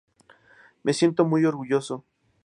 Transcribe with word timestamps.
Me 0.83 0.93
siento 0.95 1.25
muy 1.25 1.45
orgulloso. 1.45 2.03